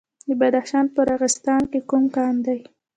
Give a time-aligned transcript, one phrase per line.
[0.27, 2.59] د بدخشان په راغستان کې کوم کان دی؟